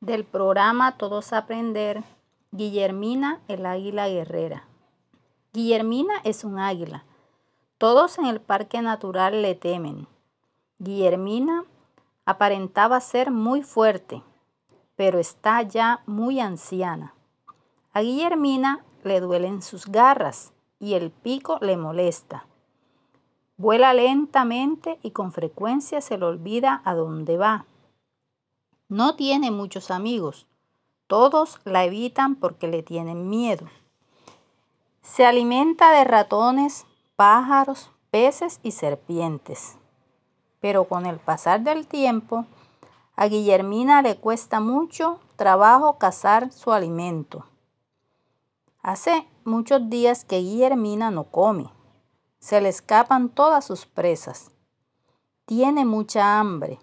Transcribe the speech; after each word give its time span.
Del 0.00 0.24
programa 0.24 0.96
Todos 0.96 1.34
Aprender, 1.34 2.02
Guillermina 2.52 3.42
el 3.48 3.66
Águila 3.66 4.08
Guerrera. 4.08 4.64
Guillermina 5.52 6.14
es 6.24 6.42
un 6.42 6.58
águila. 6.58 7.04
Todos 7.76 8.16
en 8.16 8.24
el 8.24 8.40
Parque 8.40 8.80
Natural 8.80 9.42
le 9.42 9.54
temen. 9.54 10.06
Guillermina 10.78 11.64
aparentaba 12.24 12.98
ser 13.00 13.30
muy 13.30 13.62
fuerte, 13.62 14.22
pero 14.96 15.18
está 15.18 15.60
ya 15.60 16.02
muy 16.06 16.40
anciana. 16.40 17.12
A 17.92 18.00
Guillermina 18.00 18.82
le 19.04 19.20
duelen 19.20 19.60
sus 19.60 19.84
garras 19.84 20.54
y 20.78 20.94
el 20.94 21.10
pico 21.10 21.58
le 21.60 21.76
molesta. 21.76 22.46
Vuela 23.58 23.92
lentamente 23.92 24.98
y 25.02 25.10
con 25.10 25.30
frecuencia 25.30 26.00
se 26.00 26.16
le 26.16 26.24
olvida 26.24 26.80
a 26.86 26.94
dónde 26.94 27.36
va. 27.36 27.66
No 28.90 29.16
tiene 29.16 29.50
muchos 29.50 29.90
amigos. 29.90 30.46
Todos 31.06 31.60
la 31.64 31.86
evitan 31.86 32.34
porque 32.34 32.68
le 32.68 32.82
tienen 32.82 33.30
miedo. 33.30 33.66
Se 35.00 35.24
alimenta 35.24 35.92
de 35.92 36.04
ratones, 36.04 36.84
pájaros, 37.16 37.90
peces 38.10 38.60
y 38.62 38.72
serpientes. 38.72 39.78
Pero 40.60 40.84
con 40.84 41.06
el 41.06 41.18
pasar 41.18 41.62
del 41.62 41.86
tiempo, 41.86 42.44
a 43.16 43.28
Guillermina 43.28 44.02
le 44.02 44.16
cuesta 44.16 44.60
mucho 44.60 45.20
trabajo 45.36 45.96
cazar 45.96 46.52
su 46.52 46.72
alimento. 46.72 47.46
Hace 48.82 49.26
muchos 49.44 49.88
días 49.88 50.26
que 50.26 50.40
Guillermina 50.40 51.10
no 51.10 51.24
come 51.24 51.70
se 52.40 52.60
le 52.60 52.70
escapan 52.70 53.28
todas 53.28 53.66
sus 53.66 53.86
presas. 53.86 54.50
Tiene 55.44 55.84
mucha 55.84 56.40
hambre. 56.40 56.78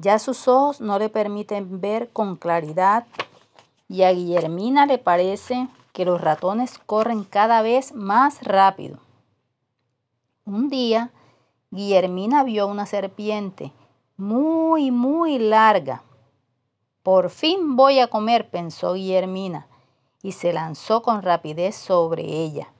Ya 0.00 0.20
sus 0.20 0.46
ojos 0.46 0.80
no 0.80 0.96
le 1.00 1.08
permiten 1.08 1.80
ver 1.80 2.10
con 2.10 2.36
claridad 2.36 3.04
y 3.88 4.04
a 4.04 4.12
Guillermina 4.12 4.86
le 4.86 4.98
parece 4.98 5.66
que 5.92 6.04
los 6.04 6.20
ratones 6.20 6.78
corren 6.78 7.24
cada 7.24 7.62
vez 7.62 7.92
más 7.92 8.40
rápido. 8.44 9.00
Un 10.44 10.68
día, 10.68 11.10
Guillermina 11.72 12.44
vio 12.44 12.68
una 12.68 12.86
serpiente 12.86 13.72
muy, 14.16 14.92
muy 14.92 15.40
larga. 15.40 16.04
Por 17.02 17.28
fin 17.28 17.74
voy 17.74 17.98
a 17.98 18.06
comer, 18.06 18.50
pensó 18.50 18.94
Guillermina, 18.94 19.66
y 20.22 20.30
se 20.30 20.52
lanzó 20.52 21.02
con 21.02 21.22
rapidez 21.22 21.74
sobre 21.74 22.22
ella. 22.22 22.72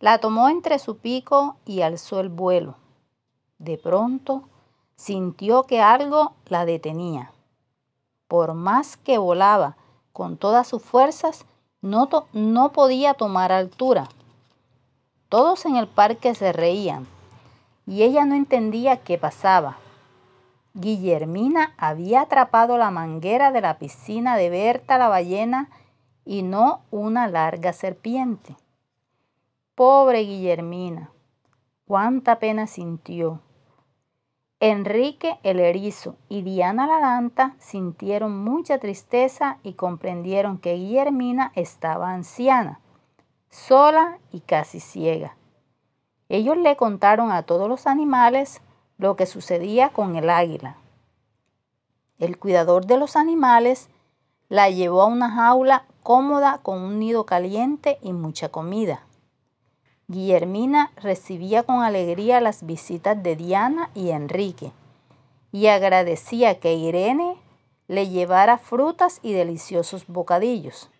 La 0.00 0.16
tomó 0.16 0.48
entre 0.48 0.78
su 0.78 0.96
pico 0.96 1.56
y 1.66 1.82
alzó 1.82 2.20
el 2.20 2.30
vuelo. 2.30 2.76
De 3.58 3.76
pronto 3.76 4.44
sintió 4.96 5.64
que 5.64 5.80
algo 5.80 6.32
la 6.46 6.64
detenía. 6.64 7.30
Por 8.28 8.54
más 8.54 8.96
que 8.96 9.18
volaba 9.18 9.76
con 10.12 10.36
todas 10.36 10.66
sus 10.66 10.82
fuerzas, 10.82 11.44
no, 11.80 12.08
no 12.32 12.72
podía 12.72 13.14
tomar 13.14 13.52
altura. 13.52 14.08
Todos 15.28 15.66
en 15.66 15.76
el 15.76 15.86
parque 15.86 16.34
se 16.34 16.52
reían 16.52 17.06
y 17.86 18.02
ella 18.02 18.24
no 18.24 18.34
entendía 18.34 18.96
qué 18.96 19.18
pasaba. 19.18 19.76
Guillermina 20.74 21.72
había 21.78 22.22
atrapado 22.22 22.76
la 22.76 22.90
manguera 22.90 23.52
de 23.52 23.60
la 23.60 23.78
piscina 23.78 24.36
de 24.36 24.50
Berta 24.50 24.98
la 24.98 25.08
ballena 25.08 25.70
y 26.24 26.42
no 26.42 26.82
una 26.90 27.28
larga 27.28 27.72
serpiente. 27.72 28.56
Pobre 29.74 30.20
Guillermina, 30.20 31.10
cuánta 31.86 32.38
pena 32.38 32.66
sintió. 32.66 33.40
Enrique 34.60 35.38
el 35.42 35.60
erizo 35.60 36.16
y 36.30 36.40
Diana 36.40 36.86
la 36.86 36.98
lanta 36.98 37.54
sintieron 37.58 38.42
mucha 38.42 38.78
tristeza 38.78 39.58
y 39.62 39.74
comprendieron 39.74 40.56
que 40.56 40.72
Guillermina 40.76 41.52
estaba 41.54 42.12
anciana, 42.12 42.80
sola 43.50 44.18
y 44.32 44.40
casi 44.40 44.80
ciega. 44.80 45.36
Ellos 46.30 46.56
le 46.56 46.74
contaron 46.74 47.32
a 47.32 47.42
todos 47.42 47.68
los 47.68 47.86
animales 47.86 48.62
lo 48.96 49.14
que 49.14 49.26
sucedía 49.26 49.90
con 49.90 50.16
el 50.16 50.30
águila. 50.30 50.78
El 52.18 52.38
cuidador 52.38 52.86
de 52.86 52.96
los 52.96 53.14
animales 53.14 53.90
la 54.48 54.70
llevó 54.70 55.02
a 55.02 55.06
una 55.06 55.30
jaula 55.30 55.84
cómoda 56.02 56.60
con 56.62 56.80
un 56.80 56.98
nido 56.98 57.26
caliente 57.26 57.98
y 58.00 58.14
mucha 58.14 58.48
comida. 58.48 59.06
Guillermina 60.08 60.92
recibía 60.96 61.64
con 61.64 61.82
alegría 61.82 62.40
las 62.40 62.64
visitas 62.64 63.20
de 63.20 63.34
Diana 63.34 63.90
y 63.94 64.10
Enrique 64.10 64.72
y 65.50 65.66
agradecía 65.66 66.60
que 66.60 66.74
Irene 66.74 67.36
le 67.88 68.08
llevara 68.08 68.58
frutas 68.58 69.18
y 69.22 69.32
deliciosos 69.32 70.06
bocadillos. 70.06 70.90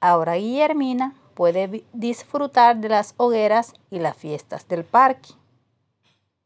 Ahora 0.00 0.34
Guillermina 0.36 1.14
puede 1.34 1.84
disfrutar 1.92 2.76
de 2.76 2.88
las 2.88 3.14
hogueras 3.16 3.74
y 3.90 3.98
las 3.98 4.16
fiestas 4.16 4.68
del 4.68 4.84
parque. 4.84 5.30